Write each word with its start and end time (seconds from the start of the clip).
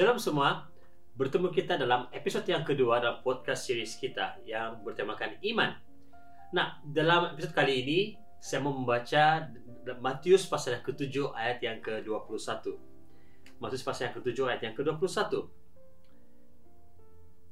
Shalom 0.00 0.16
semua, 0.16 0.64
bertemu 1.12 1.52
kita 1.52 1.76
dalam 1.76 2.08
episode 2.16 2.48
yang 2.48 2.64
kedua 2.64 3.04
dalam 3.04 3.20
podcast 3.20 3.68
series 3.68 4.00
kita 4.00 4.40
yang 4.48 4.80
bertemakan 4.80 5.36
iman. 5.52 5.76
Nah, 6.56 6.80
dalam 6.88 7.36
episode 7.36 7.52
kali 7.52 7.84
ini 7.84 7.98
saya 8.40 8.64
mau 8.64 8.72
membaca 8.72 9.44
Matius 10.00 10.48
pasal 10.48 10.80
yang 10.80 10.84
ke-7 10.88 11.36
ayat 11.36 11.60
yang 11.60 11.78
ke-21. 11.84 12.80
Matius 13.60 13.84
pasal 13.84 14.08
yang 14.08 14.16
ke-7 14.16 14.40
ayat 14.48 14.72
yang 14.72 14.74
ke-21. 14.80 15.36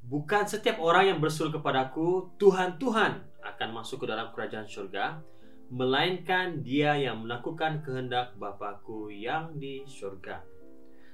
Bukan 0.08 0.44
setiap 0.48 0.80
orang 0.80 1.04
yang 1.12 1.18
berseru 1.20 1.52
kepadaku, 1.52 2.32
Tuhan, 2.40 2.80
Tuhan, 2.80 3.28
akan 3.44 3.68
masuk 3.76 4.08
ke 4.08 4.16
dalam 4.16 4.32
kerajaan 4.32 4.64
surga, 4.64 5.20
melainkan 5.68 6.64
dia 6.64 6.96
yang 6.96 7.28
melakukan 7.28 7.84
kehendak 7.84 8.40
Bapakku 8.40 9.12
yang 9.12 9.52
di 9.60 9.84
surga. 9.84 10.56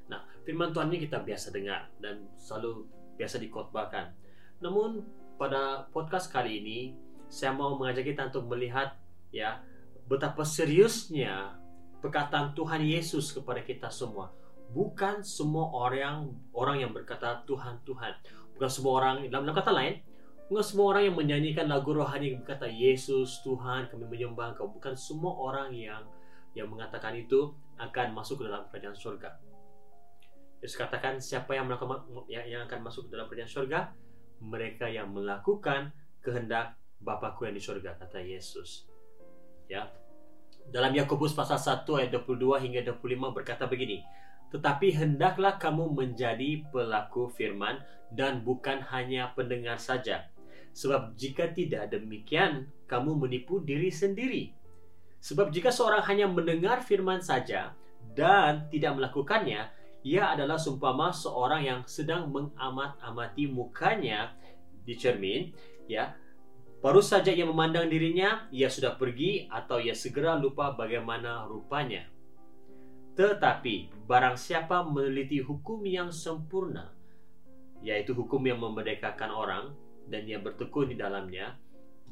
Nah, 0.08 0.20
firman 0.44 0.70
Tuhan 0.74 0.92
ini 0.92 1.08
kita 1.08 1.24
biasa 1.24 1.52
dengar 1.54 1.88
dan 2.00 2.28
selalu 2.36 2.84
biasa 3.16 3.40
dikotbahkan. 3.40 4.12
Namun 4.60 5.04
pada 5.40 5.88
podcast 5.90 6.30
kali 6.30 6.60
ini 6.60 6.78
saya 7.26 7.50
mau 7.50 7.74
mengajak 7.74 8.06
kita 8.06 8.30
untuk 8.30 8.46
melihat 8.52 8.94
ya 9.34 9.58
betapa 10.06 10.44
seriusnya 10.46 11.58
perkataan 12.04 12.52
Tuhan 12.52 12.84
Yesus 12.84 13.32
kepada 13.32 13.64
kita 13.64 13.88
semua. 13.88 14.30
Bukan 14.70 15.24
semua 15.24 15.70
orang 15.72 16.34
orang 16.52 16.84
yang 16.84 16.92
berkata 16.92 17.42
Tuhan 17.48 17.80
Tuhan. 17.86 18.12
Bukan 18.54 18.70
semua 18.70 18.92
orang 19.02 19.14
dalam, 19.26 19.50
kata 19.50 19.74
lain, 19.74 19.98
bukan 20.46 20.64
semua 20.64 20.86
orang 20.94 21.10
yang 21.10 21.16
menyanyikan 21.18 21.66
lagu 21.66 21.90
rohani 21.90 22.30
yang 22.30 22.38
berkata 22.44 22.70
Yesus 22.70 23.42
Tuhan 23.42 23.90
kami 23.90 24.04
menyembah 24.06 24.54
Engkau. 24.54 24.70
Bukan 24.70 24.94
semua 24.94 25.32
orang 25.34 25.72
yang 25.74 26.04
yang 26.54 26.70
mengatakan 26.70 27.18
itu 27.18 27.50
akan 27.80 28.14
masuk 28.14 28.42
ke 28.42 28.42
dalam 28.46 28.62
kerajaan 28.70 28.94
surga. 28.94 29.30
Yesus 30.64 30.80
katakan 30.80 31.20
siapa 31.20 31.52
yang 31.52 31.68
melakukan 31.68 32.08
yang, 32.32 32.64
akan 32.64 32.88
masuk 32.88 33.12
ke 33.12 33.20
dalam 33.20 33.28
kerajaan 33.28 33.52
surga? 33.52 33.80
Mereka 34.40 34.88
yang 34.88 35.12
melakukan 35.12 35.92
kehendak 36.24 36.80
Bapakku 37.04 37.44
yang 37.44 37.52
di 37.52 37.60
surga 37.60 38.00
kata 38.00 38.24
Yesus. 38.24 38.88
Ya. 39.68 39.92
Dalam 40.72 40.96
Yakobus 40.96 41.36
pasal 41.36 41.60
1 41.60 41.84
ayat 42.00 42.16
22 42.16 42.64
hingga 42.64 42.80
25 42.96 43.36
berkata 43.36 43.68
begini. 43.68 44.00
Tetapi 44.56 44.96
hendaklah 44.96 45.60
kamu 45.60 45.92
menjadi 45.92 46.64
pelaku 46.72 47.28
firman 47.28 47.84
dan 48.08 48.40
bukan 48.40 48.80
hanya 48.88 49.36
pendengar 49.36 49.76
saja. 49.76 50.32
Sebab 50.72 51.12
jika 51.12 51.52
tidak 51.52 51.92
demikian, 51.92 52.72
kamu 52.88 53.20
menipu 53.20 53.60
diri 53.60 53.92
sendiri. 53.92 54.56
Sebab 55.20 55.52
jika 55.52 55.68
seorang 55.68 56.00
hanya 56.08 56.24
mendengar 56.24 56.80
firman 56.80 57.20
saja 57.20 57.76
dan 58.16 58.64
tidak 58.72 58.96
melakukannya, 58.96 59.83
ia 60.04 60.36
adalah 60.36 60.60
sumpama 60.60 61.08
seorang 61.08 61.64
yang 61.64 61.80
sedang 61.88 62.28
mengamat-amati 62.28 63.48
mukanya 63.48 64.36
di 64.84 64.92
cermin, 65.00 65.48
ya. 65.88 66.12
Baru 66.84 67.00
saja 67.00 67.32
ia 67.32 67.48
memandang 67.48 67.88
dirinya, 67.88 68.44
ia 68.52 68.68
sudah 68.68 69.00
pergi 69.00 69.48
atau 69.48 69.80
ia 69.80 69.96
segera 69.96 70.36
lupa 70.36 70.76
bagaimana 70.76 71.48
rupanya. 71.48 72.04
Tetapi 73.16 74.04
barang 74.04 74.36
siapa 74.36 74.84
meneliti 74.84 75.40
hukum 75.40 75.80
yang 75.88 76.12
sempurna, 76.12 76.92
yaitu 77.80 78.12
hukum 78.12 78.44
yang 78.44 78.60
memerdekakan 78.60 79.32
orang 79.32 79.72
dan 80.12 80.28
ia 80.28 80.36
bertekun 80.36 80.92
di 80.92 81.00
dalamnya, 81.00 81.56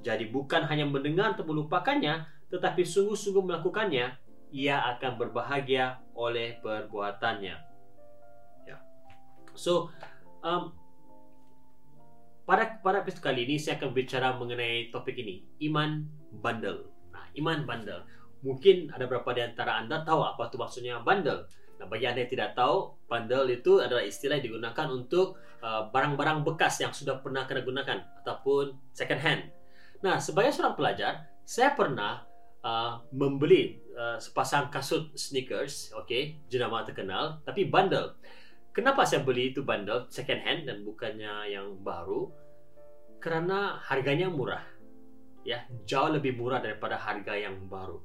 jadi 0.01 0.33
bukan 0.33 0.65
hanya 0.65 0.89
mendengar 0.89 1.37
atau 1.37 1.45
melupakannya, 1.45 2.25
tetapi 2.49 2.81
sungguh-sungguh 2.89 3.45
melakukannya, 3.45 4.17
ia 4.57 4.77
akan 4.97 5.21
berbahagia 5.21 6.01
oleh 6.17 6.57
perbuatannya. 6.65 7.72
So, 9.55 9.93
um, 10.41 10.73
pada 12.43 12.83
pada 12.83 13.07
episode 13.07 13.23
kali 13.23 13.47
ini 13.47 13.57
saya 13.57 13.79
akan 13.79 13.95
bicara 13.95 14.35
mengenai 14.37 14.91
topik 14.91 15.15
ini, 15.19 15.47
iman 15.71 16.05
bandel. 16.43 16.89
Nah, 17.15 17.25
iman 17.39 17.65
bandel 17.69 18.03
mungkin 18.43 18.91
ada 18.91 19.07
beberapa 19.07 19.33
di 19.33 19.43
antara 19.43 19.79
Anda 19.79 20.03
tahu 20.03 20.21
apa 20.23 20.51
itu 20.51 20.59
maksudnya 20.59 21.01
bundle. 21.01 21.47
Nah, 21.79 21.87
bagi 21.87 22.07
Anda 22.07 22.27
yang 22.27 22.31
tidak 22.31 22.51
tahu, 22.59 22.95
bundle 23.07 23.47
itu 23.51 23.83
adalah 23.83 24.03
istilah 24.03 24.39
yang 24.39 24.47
digunakan 24.55 24.87
untuk 24.91 25.39
uh, 25.63 25.89
barang-barang 25.91 26.47
bekas 26.47 26.83
yang 26.83 26.95
sudah 26.95 27.23
pernah 27.23 27.47
kena 27.47 27.63
gunakan 27.63 27.99
ataupun 28.23 28.79
second 28.95 29.23
hand. 29.23 29.43
Nah, 30.03 30.19
sebagai 30.19 30.55
seorang 30.55 30.75
pelajar, 30.75 31.27
saya 31.47 31.75
pernah 31.75 32.27
uh, 32.63 33.03
membeli 33.15 33.79
uh, 33.95 34.19
sepasang 34.19 34.71
kasut 34.71 35.11
sneakers, 35.15 35.95
okay, 35.95 36.43
jenama 36.51 36.83
terkenal, 36.83 37.43
tapi 37.47 37.67
bundle. 37.67 38.19
Kenapa 38.73 39.05
saya 39.05 39.21
beli 39.21 39.53
itu 39.53 39.61
bundle 39.61 40.09
second 40.09 40.41
hand 40.41 40.65
dan 40.65 40.81
bukannya 40.81 41.53
yang 41.53 41.77
baru? 41.85 42.33
Karena 43.21 43.77
harganya 43.85 44.33
murah. 44.33 44.65
Ya, 45.45 45.69
jauh 45.85 46.09
lebih 46.09 46.41
murah 46.41 46.65
daripada 46.65 46.97
harga 46.97 47.37
yang 47.37 47.69
baru. 47.69 48.01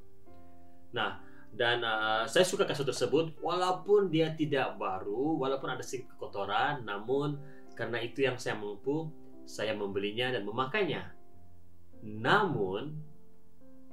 Nah, 0.91 1.23
dan 1.56 1.88
uh, 1.88 2.27
saya 2.27 2.44
suka 2.44 2.67
kasut 2.67 2.83
tersebut 2.83 3.39
walaupun 3.39 4.11
dia 4.11 4.35
tidak 4.35 4.75
baru, 4.75 5.39
walaupun 5.39 5.72
ada 5.72 5.83
sedikit 5.85 6.19
kotoran, 6.19 6.83
namun 6.83 7.39
karena 7.72 8.03
itu 8.03 8.27
yang 8.27 8.35
saya 8.35 8.59
mampu, 8.59 9.07
saya 9.47 9.72
membelinya 9.72 10.35
dan 10.35 10.44
memakainya. 10.44 11.16
Namun 12.03 12.91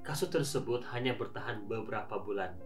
kasut 0.02 0.34
tersebut 0.34 0.82
hanya 0.90 1.14
bertahan 1.14 1.70
beberapa 1.70 2.18
bulan. 2.18 2.58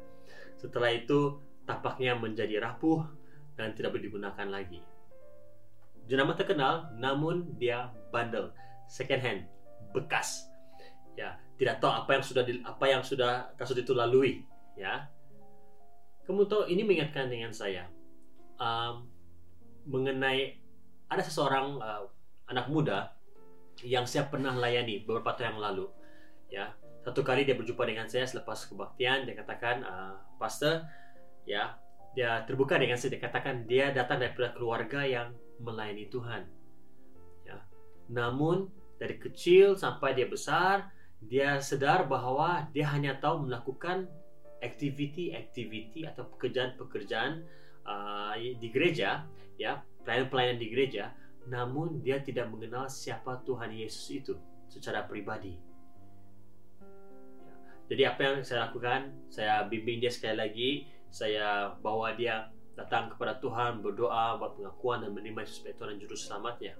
Setelah 0.56 0.96
itu 0.96 1.36
tampaknya 1.68 2.16
menjadi 2.16 2.64
rapuh 2.64 3.17
dan 3.58 3.74
tidak 3.74 3.92
boleh 3.92 4.06
digunakan 4.06 4.46
lagi. 4.46 4.80
Jenama 6.06 6.38
terkenal, 6.38 6.94
namun 6.96 7.58
dia 7.58 7.90
bandel, 8.14 8.54
second 8.86 9.20
hand, 9.20 9.40
bekas. 9.92 10.46
Ya, 11.18 11.36
tidak 11.58 11.82
tahu 11.82 11.90
apa 11.90 12.10
yang 12.16 12.24
sudah 12.24 12.42
di, 12.46 12.62
apa 12.62 12.84
yang 12.86 13.02
sudah 13.02 13.50
kasus 13.58 13.82
itu 13.82 13.90
lalui 13.92 14.46
ya 14.78 15.10
kamu 16.24 16.46
tahu 16.46 16.70
ini 16.70 16.86
mengingatkan 16.86 17.26
dengan 17.26 17.50
saya 17.50 17.90
um, 18.62 19.10
mengenai 19.90 20.54
ada 21.10 21.22
seseorang 21.24 21.82
uh, 21.82 22.06
anak 22.46 22.70
muda 22.70 23.10
yang 23.82 24.06
saya 24.06 24.30
pernah 24.30 24.54
layani 24.54 25.02
beberapa 25.02 25.34
tahun 25.34 25.58
yang 25.58 25.60
lalu 25.60 25.86
ya 26.48 26.64
satu 27.02 27.26
kali 27.26 27.42
dia 27.42 27.58
berjumpa 27.58 27.82
dengan 27.82 28.06
saya 28.06 28.24
selepas 28.24 28.70
kebaktian 28.70 29.26
dia 29.26 29.34
katakan 29.34 29.82
uh, 29.82 30.14
pastor 30.38 30.86
ya 31.42 31.74
dia 32.16 32.44
terbuka 32.48 32.80
dengan 32.80 32.96
saya 32.96 33.18
katakan 33.18 33.68
dia 33.68 33.92
datang 33.92 34.22
dari 34.22 34.32
keluarga 34.34 35.04
yang 35.04 35.34
melayani 35.60 36.06
Tuhan. 36.08 36.42
Ya. 37.44 37.58
Namun 38.10 38.70
dari 38.98 39.18
kecil 39.18 39.78
sampai 39.78 40.14
dia 40.14 40.26
besar 40.26 40.90
dia 41.18 41.58
sedar 41.58 42.06
bahwa 42.06 42.70
dia 42.70 42.86
hanya 42.94 43.18
tahu 43.18 43.50
melakukan 43.50 44.06
activity-activity 44.62 46.06
atau 46.06 46.30
pekerjaan-pekerjaan 46.34 47.42
uh, 47.86 48.34
di 48.38 48.68
gereja, 48.70 49.26
ya 49.58 49.82
pelayanan-pelayanan 50.06 50.58
di 50.62 50.68
gereja, 50.70 51.14
namun 51.50 52.02
dia 52.02 52.22
tidak 52.22 52.46
mengenal 52.50 52.86
siapa 52.86 53.42
Tuhan 53.42 53.74
Yesus 53.74 54.06
itu 54.14 54.32
secara 54.70 55.06
pribadi. 55.06 55.58
Ya. 57.42 57.54
Jadi 57.90 58.02
apa 58.06 58.20
yang 58.22 58.36
saya 58.46 58.70
lakukan, 58.70 59.10
saya 59.30 59.66
bimbing 59.66 59.98
dia 59.98 60.10
sekali 60.10 60.36
lagi, 60.38 60.70
saya 61.08 61.72
bawa 61.80 62.14
dia 62.14 62.48
datang 62.78 63.10
kepada 63.10 63.42
Tuhan, 63.42 63.82
berdoa 63.82 64.38
buat 64.38 64.54
pengakuan 64.54 65.02
dan 65.02 65.10
menerima 65.10 65.42
Yesus 65.42 65.60
sebagai 65.60 65.82
Tuhan 65.82 65.88
dan 65.94 65.98
Juru 65.98 66.16
Selamatnya. 66.16 66.74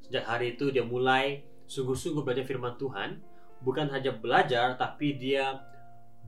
Sejak 0.00 0.24
hari 0.24 0.56
itu 0.56 0.72
dia 0.72 0.80
mulai 0.80 1.44
sungguh-sungguh 1.68 2.24
belajar 2.24 2.48
firman 2.48 2.74
Tuhan, 2.80 3.20
bukan 3.60 3.92
hanya 3.92 4.16
belajar 4.16 4.80
tapi 4.80 5.20
dia 5.20 5.60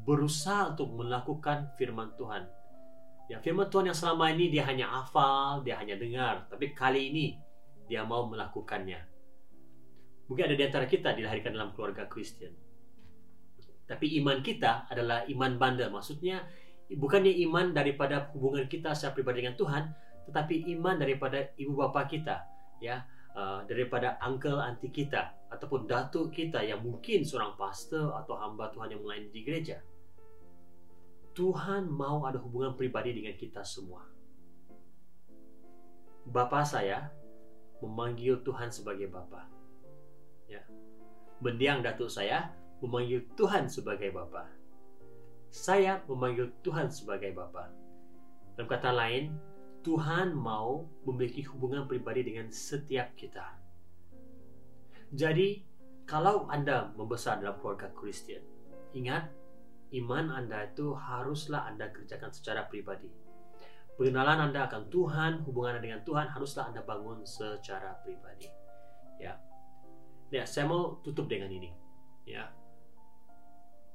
berusaha 0.04 0.76
untuk 0.76 0.92
melakukan 0.92 1.72
firman 1.80 2.12
Tuhan. 2.20 2.44
Ya, 3.30 3.40
firman 3.40 3.72
Tuhan 3.72 3.88
yang 3.88 3.96
selama 3.96 4.28
ini 4.34 4.52
dia 4.52 4.68
hanya 4.68 4.92
hafal, 4.92 5.64
dia 5.64 5.80
hanya 5.80 5.96
dengar, 5.96 6.44
tapi 6.52 6.76
kali 6.76 7.08
ini 7.08 7.26
dia 7.88 8.04
mau 8.04 8.28
melakukannya. 8.28 9.00
Mungkin 10.28 10.52
ada 10.52 10.56
di 10.56 10.64
antara 10.64 10.84
kita 10.84 11.16
dilahirkan 11.16 11.56
dalam 11.56 11.72
keluarga 11.72 12.04
Kristen. 12.08 12.52
Tapi 13.84 14.16
iman 14.22 14.40
kita 14.40 14.88
adalah 14.88 15.28
iman 15.28 15.60
bandel. 15.60 15.92
Maksudnya 15.92 16.40
bukannya 16.96 17.32
iman 17.48 17.72
daripada 17.76 18.30
hubungan 18.36 18.68
kita 18.68 18.92
secara 18.92 19.16
pribadi 19.16 19.44
dengan 19.44 19.56
Tuhan, 19.56 19.84
tetapi 20.28 20.70
iman 20.78 20.96
daripada 21.00 21.50
ibu 21.56 21.76
bapa 21.76 22.06
kita, 22.08 22.44
ya 22.80 23.04
Uh, 23.32 23.64
daripada 23.64 24.20
uncle 24.28 24.60
anti 24.60 24.92
kita 24.92 25.32
ataupun 25.48 25.88
datuk 25.88 26.36
kita 26.36 26.60
yang 26.60 26.84
mungkin 26.84 27.24
seorang 27.24 27.56
pastor 27.56 28.12
atau 28.12 28.36
hamba 28.36 28.68
Tuhan 28.68 28.92
yang 28.92 29.00
melayani 29.00 29.32
di 29.32 29.40
gereja. 29.40 29.80
Tuhan 31.32 31.88
mau 31.88 32.28
ada 32.28 32.36
hubungan 32.36 32.76
pribadi 32.76 33.16
dengan 33.16 33.32
kita 33.32 33.64
semua. 33.64 34.04
Bapak 36.28 36.68
saya 36.68 37.08
memanggil 37.80 38.44
Tuhan 38.44 38.68
sebagai 38.68 39.08
Bapa. 39.08 39.48
Ya. 40.44 40.60
Mendiang 41.40 41.80
datuk 41.80 42.12
saya 42.12 42.52
memanggil 42.84 43.32
Tuhan 43.32 43.64
sebagai 43.64 44.12
Bapa. 44.12 44.44
Saya 45.52 46.00
memanggil 46.08 46.48
Tuhan 46.64 46.88
sebagai 46.88 47.36
Bapa. 47.36 47.68
Dalam 48.56 48.64
kata 48.64 48.88
lain, 48.88 49.36
Tuhan 49.84 50.32
mau 50.32 50.88
memiliki 51.04 51.44
hubungan 51.44 51.84
pribadi 51.84 52.24
dengan 52.24 52.48
setiap 52.48 53.12
kita. 53.12 53.60
Jadi, 55.12 55.60
kalau 56.08 56.48
Anda 56.48 56.88
membesar 56.96 57.44
dalam 57.44 57.60
keluarga 57.60 57.92
Kristen, 57.92 58.40
ingat, 58.96 59.28
iman 59.92 60.32
Anda 60.32 60.72
itu 60.72 60.96
haruslah 60.96 61.68
Anda 61.68 61.92
kerjakan 61.92 62.32
secara 62.32 62.64
pribadi. 62.64 63.12
Pengenalan 64.00 64.48
Anda 64.48 64.72
akan 64.72 64.88
Tuhan, 64.88 65.44
hubungan 65.44 65.84
dengan 65.84 66.00
Tuhan 66.00 66.32
haruslah 66.32 66.72
Anda 66.72 66.80
bangun 66.80 67.28
secara 67.28 68.00
pribadi. 68.00 68.48
Ya. 69.20 69.36
Ya, 70.32 70.48
saya 70.48 70.64
mau 70.64 70.96
tutup 71.04 71.28
dengan 71.28 71.52
ini. 71.52 71.76
Ya. 72.24 72.48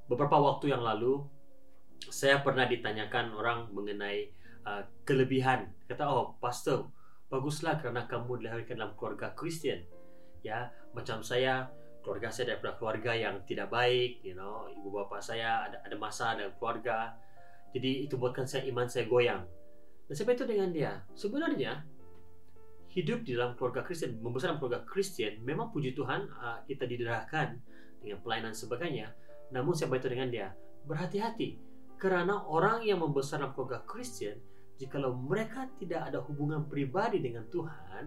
Beberapa 0.06 0.38
waktu 0.38 0.70
yang 0.70 0.86
lalu 0.86 1.26
saya 2.06 2.40
pernah 2.46 2.64
ditanyakan 2.70 3.34
orang 3.34 3.68
mengenai 3.74 4.30
uh, 4.62 4.86
kelebihan. 5.02 5.74
Kata, 5.90 6.06
"Oh, 6.06 6.38
pastor, 6.38 6.94
baguslah 7.26 7.82
karena 7.82 8.06
kamu 8.06 8.44
dilahirkan 8.44 8.78
dalam 8.78 8.94
keluarga 8.94 9.34
Kristen." 9.34 9.82
Ya, 10.46 10.70
macam 10.94 11.20
saya 11.26 11.66
keluarga 12.06 12.30
saya 12.30 12.54
daripada 12.54 12.78
keluarga 12.78 13.12
yang 13.12 13.42
tidak 13.44 13.68
baik, 13.68 14.22
you 14.22 14.32
know, 14.38 14.70
ibu 14.70 14.88
bapa 14.94 15.18
saya 15.18 15.66
ada 15.66 15.82
ada 15.82 15.96
masalah 15.98 16.38
dengan 16.38 16.54
keluarga. 16.56 17.18
Jadi 17.74 18.08
itu 18.08 18.16
buatkan 18.16 18.48
saya 18.48 18.64
iman 18.70 18.88
saya 18.88 19.04
goyang. 19.04 19.44
Dan 20.08 20.14
saya 20.16 20.32
itu 20.32 20.48
dengan 20.48 20.72
dia. 20.72 21.04
Sebenarnya 21.12 21.84
hidup 22.96 23.28
di 23.28 23.36
dalam 23.36 23.52
keluarga 23.60 23.84
Kristen, 23.84 24.16
membesar 24.24 24.56
dalam 24.56 24.60
keluarga 24.64 24.80
Kristen, 24.88 25.44
memang 25.44 25.68
puji 25.68 25.92
Tuhan 25.92 26.32
uh, 26.32 26.64
kita 26.64 26.88
diderakan 26.88 27.60
dengan 28.00 28.24
pelayanan 28.24 28.56
sebagainya. 28.56 29.12
Namun 29.52 29.76
saya 29.76 29.92
itu 29.92 30.08
dengan 30.08 30.32
dia, 30.32 30.48
berhati-hati 30.88 31.67
karena 31.98 32.46
orang 32.46 32.86
yang 32.86 33.02
membesar 33.02 33.42
dalam 33.42 33.52
keluarga 33.52 33.82
Kristen, 33.82 34.38
jikalau 34.78 35.18
mereka 35.18 35.66
tidak 35.82 36.08
ada 36.08 36.22
hubungan 36.22 36.64
pribadi 36.70 37.18
dengan 37.18 37.44
Tuhan, 37.50 38.06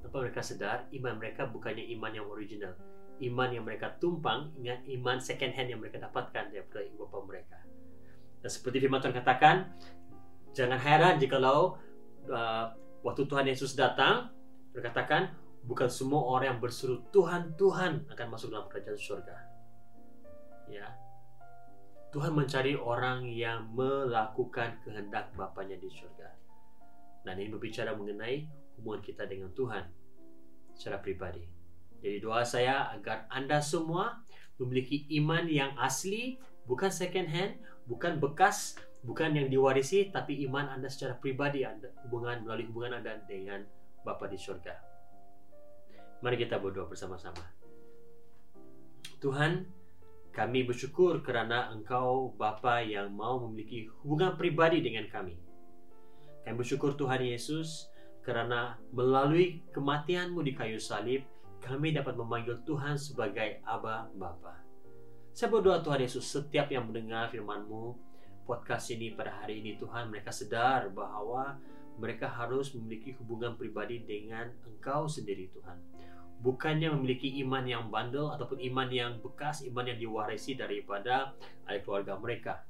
tanpa 0.00 0.16
mereka 0.24 0.40
sadar 0.42 0.88
iman 0.90 1.14
mereka 1.20 1.46
bukannya 1.46 1.84
iman 1.94 2.12
yang 2.16 2.26
original, 2.26 2.74
iman 3.20 3.48
yang 3.52 3.64
mereka 3.68 3.94
tumpang, 4.00 4.50
ingat 4.58 4.82
iman 4.88 5.20
second 5.20 5.52
hand 5.52 5.68
yang 5.70 5.78
mereka 5.78 6.00
dapatkan 6.00 6.50
daripada 6.50 6.82
ibu 6.82 7.04
bapa 7.06 7.22
mereka. 7.22 7.58
Dan 8.42 8.50
seperti 8.50 8.82
firman 8.82 8.98
Tuhan 8.98 9.14
katakan, 9.14 9.56
Jangan 10.52 10.76
heran 10.76 11.16
jikalau 11.16 11.80
uh, 12.28 12.66
waktu 13.00 13.24
Tuhan 13.24 13.48
Yesus 13.48 13.72
datang 13.72 14.28
berkatakan 14.76 15.32
bukan 15.64 15.88
semua 15.88 16.28
orang 16.28 16.56
yang 16.56 16.60
berseru 16.60 17.08
Tuhan 17.08 17.56
Tuhan 17.56 18.04
akan 18.12 18.26
masuk 18.28 18.52
dalam 18.52 18.68
kerajaan 18.68 19.00
surga. 19.00 19.36
Ya. 20.68 20.92
Tuhan 22.12 22.36
mencari 22.36 22.76
orang 22.76 23.24
yang 23.24 23.72
melakukan 23.72 24.76
kehendak 24.84 25.32
Bapaknya 25.32 25.80
di 25.80 25.88
surga. 25.88 26.28
Dan 27.24 27.40
ini 27.40 27.48
berbicara 27.48 27.96
mengenai 27.96 28.44
hubungan 28.76 29.00
kita 29.00 29.24
dengan 29.24 29.48
Tuhan 29.56 29.88
secara 30.76 31.00
pribadi. 31.00 31.40
Jadi 32.04 32.20
doa 32.20 32.44
saya 32.44 32.92
agar 32.92 33.24
Anda 33.32 33.64
semua 33.64 34.20
memiliki 34.60 35.08
iman 35.22 35.48
yang 35.48 35.72
asli, 35.80 36.36
bukan 36.68 36.92
second 36.92 37.32
hand, 37.32 37.56
bukan 37.88 38.20
bekas, 38.20 38.76
bukan 39.06 39.32
yang 39.32 39.48
diwarisi 39.48 40.12
tapi 40.12 40.44
iman 40.46 40.68
Anda 40.68 40.92
secara 40.92 41.16
pribadi 41.16 41.64
Anda 41.64 41.90
hubungan 42.04 42.44
melalui 42.44 42.68
hubungan 42.68 43.00
Anda 43.00 43.24
dengan 43.24 43.64
Bapa 44.02 44.28
di 44.28 44.36
surga. 44.36 44.74
Mari 46.22 46.36
kita 46.38 46.58
berdoa 46.58 46.86
bersama-sama. 46.86 47.42
Tuhan, 49.22 49.66
kami 50.32 50.64
bersyukur 50.64 51.20
kerana 51.20 51.68
Engkau 51.76 52.32
Bapa 52.40 52.80
yang 52.80 53.12
mau 53.12 53.36
memiliki 53.44 53.92
hubungan 54.00 54.32
pribadi 54.40 54.80
dengan 54.80 55.04
kami. 55.12 55.36
Kami 56.42 56.56
bersyukur 56.56 56.96
Tuhan 56.96 57.20
Yesus 57.20 57.92
kerana 58.24 58.80
melalui 58.96 59.60
kematian-Mu 59.76 60.40
di 60.40 60.56
kayu 60.56 60.80
salib, 60.80 61.28
kami 61.60 61.92
dapat 61.92 62.16
memanggil 62.16 62.64
Tuhan 62.64 62.96
sebagai 62.96 63.60
Aba 63.68 64.08
Bapa. 64.16 64.56
Saya 65.36 65.52
berdoa 65.52 65.84
Tuhan 65.84 66.00
Yesus 66.00 66.24
setiap 66.24 66.72
yang 66.72 66.88
mendengar 66.88 67.28
firman-Mu 67.28 68.12
podcast 68.48 68.88
ini 68.90 69.12
pada 69.12 69.36
hari 69.44 69.60
ini 69.60 69.76
Tuhan 69.76 70.08
mereka 70.08 70.32
sedar 70.32 70.90
bahwa 70.90 71.60
mereka 72.00 72.26
harus 72.26 72.72
memiliki 72.72 73.12
hubungan 73.20 73.54
pribadi 73.54 74.00
dengan 74.00 74.48
Engkau 74.64 75.06
sendiri 75.06 75.52
Tuhan. 75.52 75.78
Bukannya 76.42 76.90
memiliki 76.90 77.38
iman 77.46 77.62
yang 77.62 77.86
bandel 77.86 78.34
ataupun 78.34 78.58
iman 78.58 78.90
yang 78.90 79.22
bekas, 79.22 79.62
iman 79.62 79.86
yang 79.86 79.98
diwarisi 79.98 80.58
daripada 80.58 81.38
ayah 81.70 81.82
keluarga 81.86 82.18
mereka. 82.18 82.66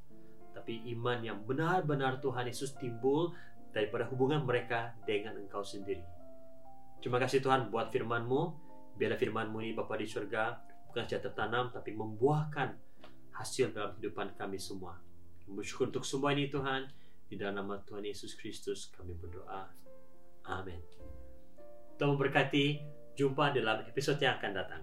Tapi 0.52 0.92
iman 0.92 1.24
yang 1.24 1.40
benar-benar 1.48 2.20
Tuhan 2.20 2.44
Yesus 2.44 2.76
timbul 2.76 3.32
daripada 3.72 4.04
hubungan 4.12 4.44
mereka 4.44 4.92
dengan 5.08 5.40
Engkau 5.40 5.64
sendiri. 5.64 6.04
Terima 7.00 7.16
kasih 7.16 7.40
Tuhan 7.40 7.72
buat 7.72 7.88
firman-Mu. 7.88 8.42
Biarlah 9.00 9.16
firman-Mu 9.16 9.64
ini 9.64 9.72
Bapa 9.72 9.96
di 9.96 10.04
surga 10.04 10.60
bukan 10.92 11.08
saja 11.08 11.24
tertanam 11.24 11.72
tapi 11.72 11.96
membuahkan 11.96 12.76
hasil 13.32 13.72
dalam 13.72 13.96
kehidupan 13.96 14.36
kami 14.36 14.60
semua. 14.60 15.00
Bersyukur 15.48 15.88
untuk 15.88 16.04
semua 16.04 16.36
ini 16.36 16.52
Tuhan. 16.52 16.92
Di 17.32 17.40
dalam 17.40 17.64
nama 17.64 17.80
Tuhan 17.80 18.04
Yesus 18.04 18.36
Kristus 18.36 18.92
kami 18.92 19.16
berdoa. 19.16 19.72
Amin. 20.52 20.84
Tuhan 21.96 22.12
memberkati. 22.12 23.00
Jumpa 23.22 23.54
dalam 23.54 23.86
episode 23.86 24.18
yang 24.18 24.34
akan 24.34 24.50
datang. 24.50 24.82